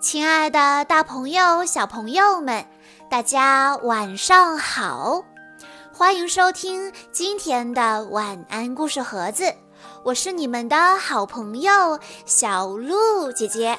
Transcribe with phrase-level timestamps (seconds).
[0.00, 2.64] 亲爱的，大朋友、小朋友们，
[3.10, 5.24] 大家晚上好！
[5.92, 9.44] 欢迎收听今天的晚安故事盒子，
[10.02, 13.78] 我是你们的好朋友小鹿姐姐。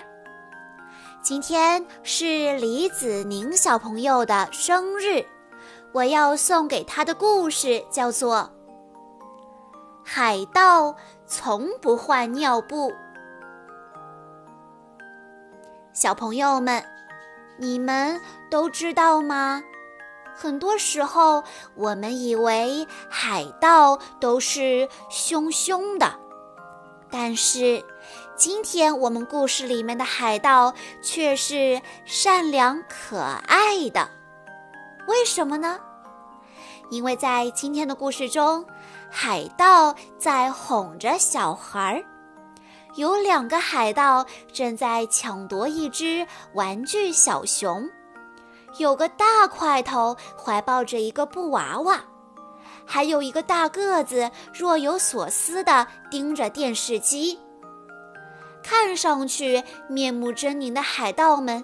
[1.21, 5.23] 今天是李子宁小朋友的生日，
[5.91, 8.37] 我要送给他的故事叫做
[10.03, 10.95] 《海盗
[11.27, 12.89] 从不换尿布》。
[15.95, 16.83] 小朋友们，
[17.55, 18.19] 你们
[18.51, 19.63] 都知道吗？
[20.35, 21.41] 很多时候，
[21.73, 26.19] 我们以为海盗都是凶凶的，
[27.09, 27.81] 但是
[28.35, 34.09] 今天我们故事里面的海盗却是善良可爱的。
[35.07, 35.79] 为什么呢？
[36.89, 38.65] 因为在今天的故事中，
[39.09, 42.14] 海盗在哄着小孩儿。
[42.95, 47.89] 有两个海盗正在抢夺一只玩具小熊，
[48.77, 52.01] 有个大块头怀抱着一个布娃娃，
[52.85, 57.37] 还有一个大个子若有所思地盯着电视机。
[58.63, 61.63] 看上去面目狰狞的海盗们，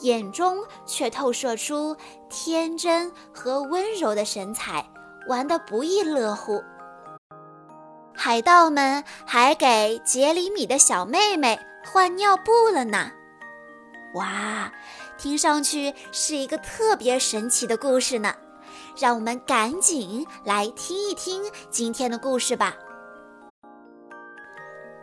[0.00, 1.94] 眼中却透射出
[2.30, 4.90] 天真和温柔的神采，
[5.28, 6.62] 玩得不亦乐乎。
[8.14, 13.10] 海盗们还给杰里米的小妹妹换尿布了呢！
[14.14, 14.70] 哇，
[15.16, 18.34] 听上去是一个特别神奇的故事呢。
[18.98, 22.74] 让我们赶紧来听一听今天的故事吧。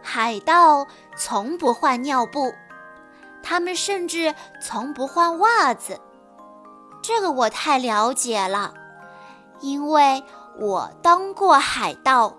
[0.03, 0.85] 海盗
[1.17, 2.53] 从不换尿布，
[3.41, 5.99] 他们甚至从不换袜子。
[7.01, 8.73] 这个我太了解了，
[9.61, 10.23] 因为
[10.59, 12.37] 我当过海盗。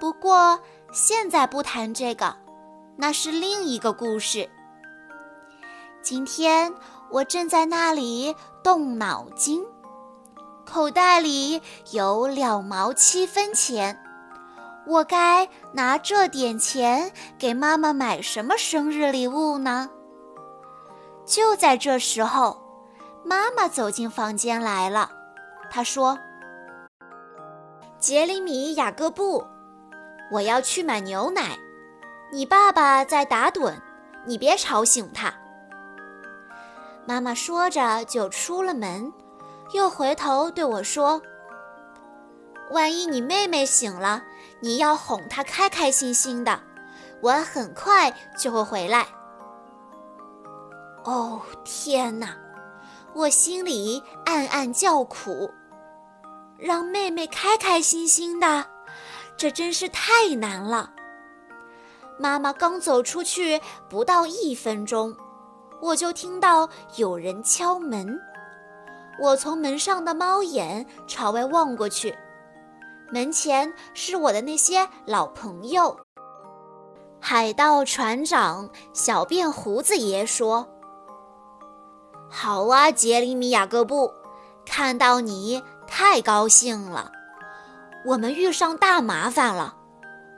[0.00, 0.58] 不过
[0.92, 2.34] 现在不谈这个，
[2.96, 4.48] 那是另一个故事。
[6.02, 6.72] 今天
[7.10, 9.64] 我正在那里动脑筋，
[10.64, 11.60] 口袋里
[11.90, 13.98] 有两毛七分钱，
[14.86, 19.90] 我该拿这点钱给妈妈买什么生日礼物呢？
[21.26, 22.56] 就在这时候，
[23.24, 25.10] 妈妈走进房间来了。
[25.70, 26.18] 她说
[27.98, 29.44] ：“杰里米·雅各布。”
[30.30, 31.58] 我要去买牛奶，
[32.30, 33.74] 你爸爸在打盹，
[34.26, 35.32] 你别吵醒他。
[37.06, 39.12] 妈妈说着就出了门，
[39.72, 41.22] 又回头对我说
[42.72, 44.22] ：“万一你妹妹醒了，
[44.60, 46.60] 你要哄她开开心心的，
[47.22, 49.06] 我很快就会回来。”
[51.04, 52.36] 哦，天哪！
[53.14, 55.50] 我心里暗暗叫苦，
[56.58, 58.66] 让妹妹开开心心的。
[59.38, 60.92] 这真是太难了。
[62.18, 65.16] 妈妈刚走出去不到一分钟，
[65.80, 68.20] 我就听到有人敲门。
[69.20, 72.16] 我从门上的猫眼朝外望过去，
[73.12, 75.96] 门前是我的那些老朋友。
[77.20, 80.68] 海盗船长小辫胡子爷说
[82.28, 84.12] ：“好啊，杰里米·雅各布，
[84.66, 87.12] 看到你太高兴了。”
[88.04, 89.74] 我们遇上大麻烦了，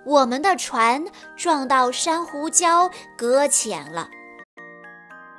[0.05, 1.05] 我们的船
[1.37, 4.09] 撞到珊瑚礁搁浅了，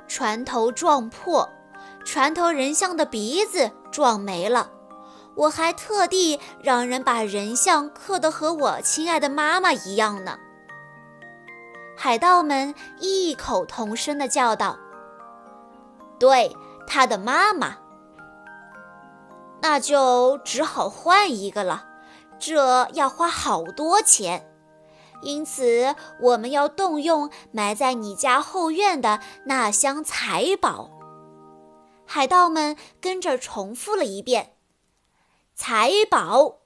[0.06, 1.48] 船头撞破，
[2.04, 4.70] 船头人像的鼻子撞没了，
[5.34, 10.38] 我还特地让人把人像刻得和我亲爱的妈妈一样呢。
[11.96, 14.78] 海盗们异口同声地叫道
[16.18, 16.56] ：“对，
[16.86, 17.76] 他的妈妈，
[19.60, 21.88] 那就只好换一个了。”
[22.44, 24.52] 这要花好多钱，
[25.22, 30.90] 因此我们要动用埋在你家后院的那箱财宝。
[32.04, 34.56] 海盗们跟着重复了一遍
[35.54, 36.58] ：“财宝！”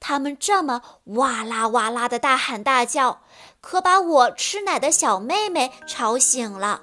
[0.00, 3.20] 他们这么哇啦哇啦的大喊大叫，
[3.60, 6.80] 可把我吃奶的小妹妹吵醒了，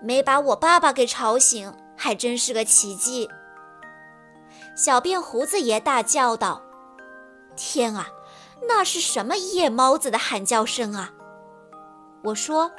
[0.00, 3.28] 没把我爸爸给吵醒，还真是个奇迹。
[4.76, 6.62] 小辫胡子爷大叫道。
[7.58, 8.08] 天啊，
[8.68, 11.10] 那是什么夜猫子的喊叫声啊！
[12.24, 12.70] 我说：“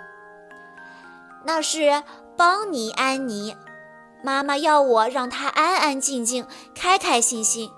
[1.46, 2.04] 那是
[2.38, 3.56] 邦尼安妮，
[4.24, 7.72] 妈妈要我让她安安静静、开开心心。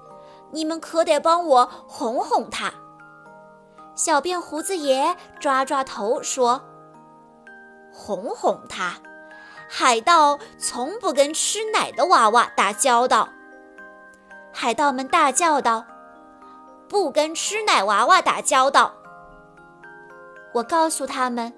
[0.52, 2.72] 你们可得帮我哄哄她。”
[3.96, 6.62] 小辫胡子爷抓抓头说
[7.92, 8.94] ：“哄哄她，
[9.68, 13.30] 海盗从不跟吃奶的娃娃打交道。”
[14.54, 15.86] 海盗们大叫道。
[16.92, 18.94] 不跟吃奶娃娃打交道。
[20.54, 21.54] 我告诉他们，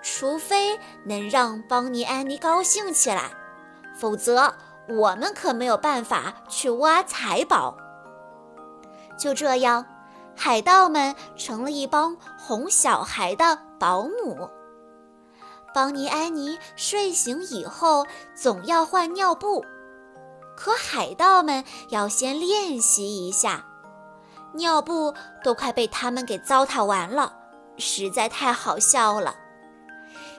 [0.00, 3.32] 除非能让邦尼安妮高兴起来，
[3.98, 4.54] 否则
[4.88, 7.76] 我们可没有办法去挖财宝。
[9.18, 9.84] 就这样，
[10.36, 14.48] 海盗们成了一帮哄小孩的保姆。
[15.74, 18.06] 邦尼安妮睡醒以后
[18.36, 19.64] 总要换尿布，
[20.56, 23.66] 可海盗们要先练习一下，
[24.56, 25.14] 尿布
[25.44, 27.32] 都快被他们给糟蹋完了，
[27.76, 29.36] 实在太好笑了。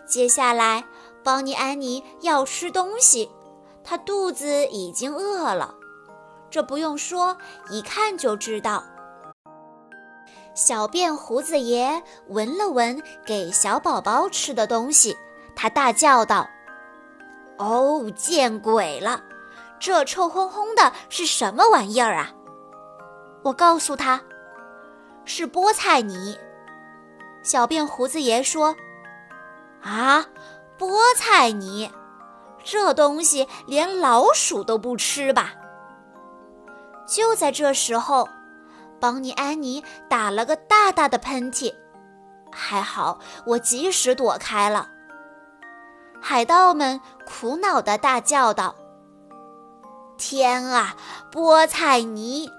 [0.06, 0.84] 接下来，
[1.24, 3.30] 邦尼安妮要吃东西，
[3.84, 5.76] 她肚子已经饿了，
[6.50, 7.38] 这不用说，
[7.70, 8.84] 一看就知道。
[10.56, 15.16] 小便胡子爷闻了闻给小宝宝吃的东西。
[15.56, 16.48] 他大叫道
[17.58, 19.24] ：“哦，见鬼了！
[19.80, 22.32] 这臭烘烘的是什么玩意儿啊？”
[23.48, 24.22] 我告诉他
[25.24, 26.38] ：“是菠菜泥。”
[27.42, 28.76] 小便胡子爷说
[29.82, 30.26] ：“啊，
[30.78, 31.90] 菠菜泥，
[32.62, 35.54] 这东西连老鼠都不吃吧？”
[37.08, 38.28] 就在这时候，
[39.00, 41.74] 邦尼安妮打了个大大的喷嚏，
[42.52, 44.90] 还好我及时躲开了。
[46.22, 48.76] 海盗们苦恼地大叫道
[50.20, 50.98] ：“天啊，
[51.32, 52.52] 菠菜泥！”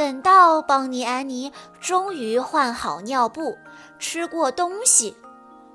[0.00, 3.58] 等到邦尼安妮终于换好尿布、
[3.98, 5.14] 吃过东西，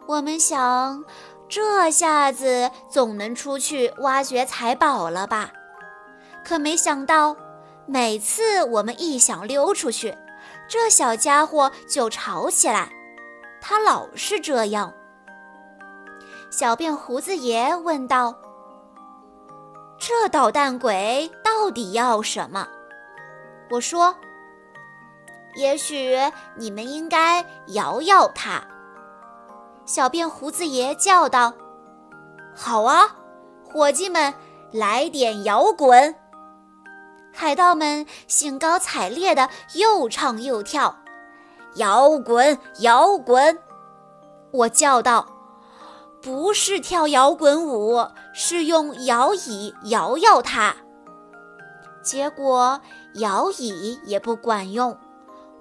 [0.08, 1.06] 我们想，
[1.48, 5.52] 这下子总能出去挖掘财宝了吧？
[6.44, 7.38] 可没想到，
[7.86, 10.18] 每次我们一想溜出去，
[10.68, 12.90] 这小家伙就吵起来。
[13.62, 14.92] 他老是这样。
[16.50, 18.34] 小便胡子爷问道
[20.02, 22.68] ：“这捣蛋鬼到底要什么？”
[23.70, 24.16] 我说
[25.58, 26.18] ：“也许
[26.56, 28.64] 你们应该摇摇它。”
[29.86, 31.54] 小便胡子爷叫道
[32.56, 33.16] ：“好啊，
[33.64, 34.34] 伙计们，
[34.72, 36.16] 来点摇滚！”
[37.34, 40.96] 海盗们兴高采烈地又唱又跳，
[41.76, 43.60] 摇滚，摇滚！
[44.52, 45.28] 我叫道。
[46.22, 48.04] 不是跳摇滚舞，
[48.34, 50.76] 是用摇椅摇摇它。
[52.02, 52.82] 结果
[53.16, 54.98] 摇椅也不管用。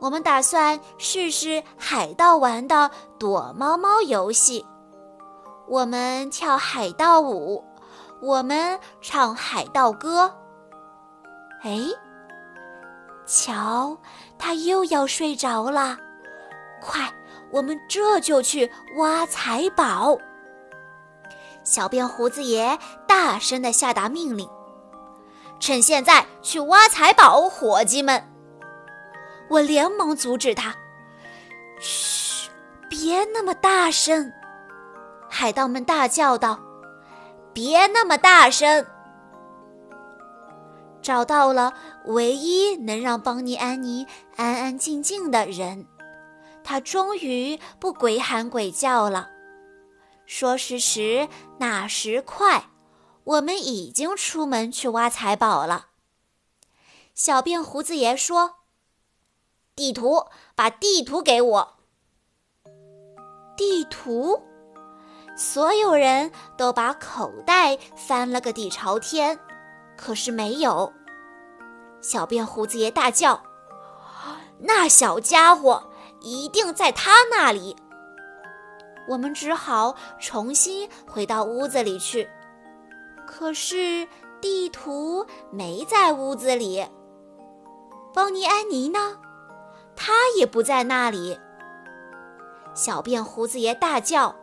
[0.00, 4.64] 我们打算试试海盗玩的躲猫猫游戏。
[5.66, 7.64] 我们跳海盗舞，
[8.20, 10.30] 我们唱海盗歌。
[11.62, 11.80] 哎，
[13.26, 13.96] 瞧，
[14.38, 15.96] 他又要睡着了。
[16.82, 17.10] 快，
[17.50, 20.18] 我们这就去挖财宝。
[21.62, 22.78] 小辫胡子爷
[23.08, 24.46] 大声地下达命令
[25.60, 28.28] ：“趁现在去挖财宝，伙计们！”
[29.48, 30.74] 我连忙阻止他
[31.80, 32.50] ：“嘘，
[32.88, 34.32] 别那么大声！”
[35.28, 36.60] 海盗们大叫道
[37.52, 38.86] ：“别那么大声！”
[41.02, 41.74] 找到了
[42.06, 44.06] 唯一能让邦尼安妮
[44.36, 45.86] 安安静静的人，
[46.62, 49.28] 他终于不鬼喊鬼叫了。
[50.24, 51.28] 说时迟，
[51.58, 52.64] 那时快，
[53.24, 55.88] 我们已经出门去挖财宝了。
[57.14, 58.56] 小辫胡子爷说
[59.74, 61.76] ：“地图，把地图给我。”
[63.56, 64.42] 地图，
[65.36, 69.38] 所有人都把口袋翻了个底朝天，
[69.96, 70.92] 可是没有。
[72.02, 73.42] 小辫胡子爷大叫
[74.60, 77.76] ：“那小家伙一定在他那里！”
[79.08, 82.28] 我们只好重新回到屋子里去，
[83.26, 84.06] 可是
[84.40, 86.86] 地图没在屋子里。
[88.12, 89.18] 邦尼安妮呢？
[89.96, 91.38] 他也不在那里。
[92.74, 94.34] 小便胡子爷大叫：“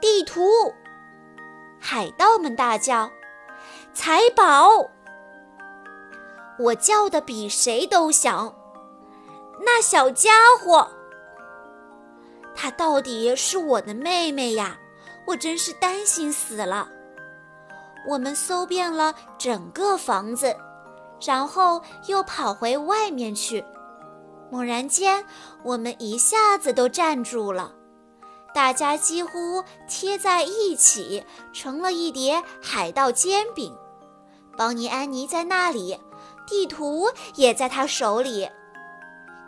[0.00, 0.42] 地图！”
[1.80, 3.10] 海盗们大叫
[3.92, 4.88] ：“财宝！”
[6.58, 8.54] 我叫的比谁都响。
[9.60, 10.88] 那小家伙。
[12.54, 14.78] 她到底是我的妹妹呀！
[15.26, 16.88] 我真是担心死了。
[18.06, 20.56] 我们搜遍了整个房子，
[21.24, 23.64] 然后又跑回外面去。
[24.50, 25.24] 猛然间，
[25.64, 27.72] 我们一下子都站住了，
[28.54, 33.76] 大家几乎贴在一起，成了一叠海盗煎饼。
[34.56, 36.00] 邦尼安妮在那里，
[36.46, 38.48] 地图也在他手里。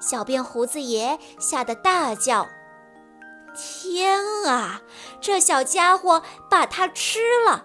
[0.00, 2.46] 小辫胡子爷吓得大叫。
[3.56, 4.82] 天啊！
[5.20, 7.64] 这小家伙把它吃了，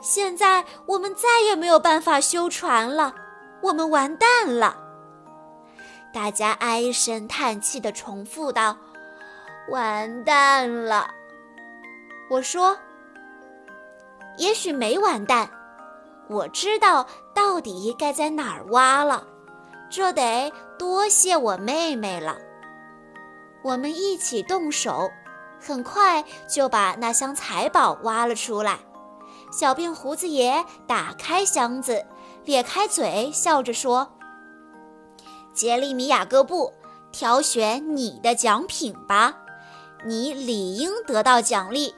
[0.00, 3.14] 现在我们再也没有办法修船了，
[3.62, 4.76] 我们完蛋了！
[6.12, 8.76] 大家唉声叹气地重复道
[9.68, 11.10] ：“完蛋了。
[12.30, 12.78] 我说
[14.38, 15.50] ：“也许没完蛋，
[16.28, 19.26] 我知道到底该在哪儿挖了。
[19.90, 22.36] 这得多谢我妹妹了。”
[23.62, 25.10] 我们一起动手，
[25.60, 28.78] 很快就把那箱财宝挖了出来。
[29.50, 32.04] 小辫胡子爷打开箱子，
[32.44, 34.12] 咧开嘴笑着说
[35.54, 36.72] ：“杰利米·雅各布，
[37.12, 39.38] 挑选你的奖品吧，
[40.04, 41.94] 你理应得到奖励。”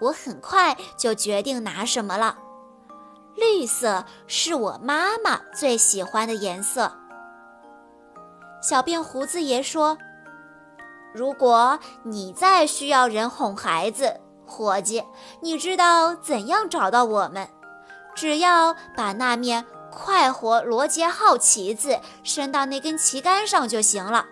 [0.00, 2.38] 我很快就决定拿什么了。
[3.34, 6.92] 绿色是我妈妈最喜欢的颜色。
[8.62, 9.98] 小辫胡子爷说。
[11.14, 15.04] 如果你再需要人哄孩子，伙计，
[15.40, 17.48] 你知道怎样找到我们？
[18.14, 24.26] 只要把那面快活罗杰号旗子伸到那根旗杆上就行了。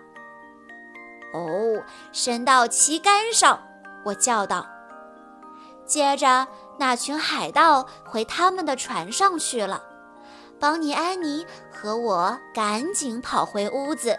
[1.33, 3.59] 哦，伸到旗杆上！
[4.05, 4.65] 我叫道。
[5.85, 9.83] 接着，那群海盗回他们的船上去了。
[10.59, 14.17] 邦尼、安妮和我赶紧跑回屋子。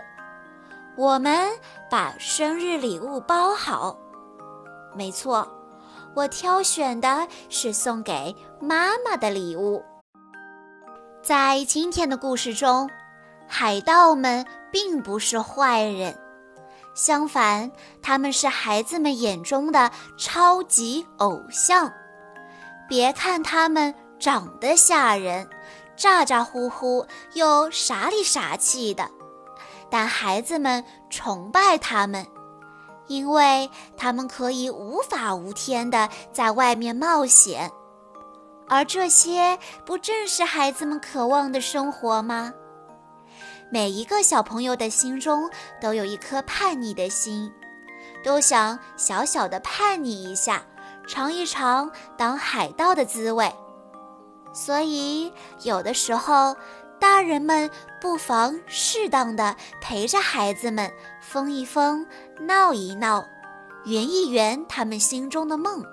[0.96, 1.50] 我们
[1.90, 3.96] 把生日礼物包好，
[4.94, 5.48] 没错，
[6.14, 9.84] 我挑选的是送给妈妈的礼物。
[11.22, 12.88] 在今天的故事中，
[13.48, 16.16] 海盗们并不是坏人，
[16.94, 17.70] 相反，
[18.02, 21.92] 他们是孩子们眼中的超级偶像。
[22.88, 25.48] 别看他们长得吓人，
[25.96, 29.10] 咋咋呼呼又傻里傻气的。
[29.90, 32.26] 但孩子们崇拜他们，
[33.06, 37.70] 因为他们可以无法无天地在外面冒险，
[38.68, 42.52] 而这些不正是孩子们渴望的生活吗？
[43.70, 47.52] 每一个小朋友的心中都有一颗叛逆的心，
[48.22, 50.62] 都想小小的叛逆一下，
[51.06, 53.52] 尝一尝当海盗的滋味。
[54.52, 55.32] 所以，
[55.62, 56.56] 有的时候。
[57.00, 57.70] 大人们
[58.00, 62.06] 不妨适当的陪着孩子们疯一疯、
[62.40, 63.24] 闹一闹，
[63.84, 65.84] 圆一圆他们心中的梦。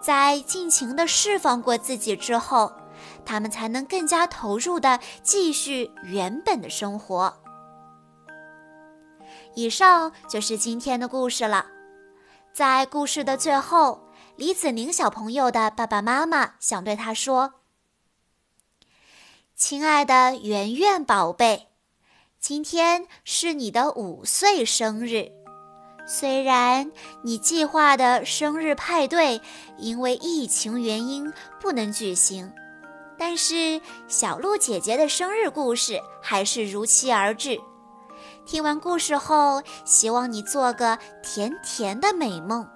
[0.00, 2.72] 在尽情的释放过自己之后，
[3.24, 7.32] 他们才能更加投入的继续原本的生活。
[9.54, 11.66] 以上就是今天的故事了。
[12.52, 17.61] 在故事的最后，李子宁小朋友的爸爸妈妈想对他说。
[19.64, 21.68] 亲爱的圆圆宝贝，
[22.40, 25.30] 今天是你的五岁生日。
[26.04, 26.90] 虽然
[27.22, 29.40] 你计划的生日派对
[29.78, 32.52] 因为疫情原因不能举行，
[33.16, 37.56] 但是小鹿姐姐的生日故事还是如期而至。
[38.44, 42.68] 听完故事后，希望你做个甜甜的美梦，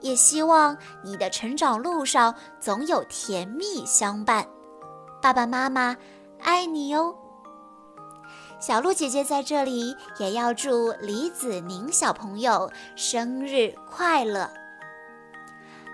[0.00, 4.44] 也希望你的成长路上总有甜蜜相伴。
[5.22, 5.96] 爸爸妈妈。
[6.44, 7.16] 爱你哟，
[8.60, 14.50] 小鹿姐姐在这里也要祝李子宁小朋友生日快乐。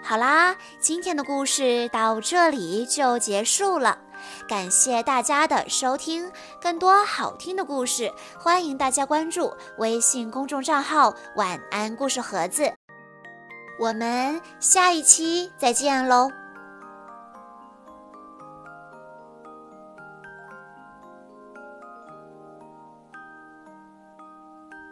[0.03, 3.97] 好啦，今天的故事到这里就结束了，
[4.49, 6.33] 感谢大家的收听。
[6.61, 12.73] 更多好听的故事，欢迎大家关注微信公众账号“晚安故事盒子”。
[13.79, 16.40] 我们下一期再见喽！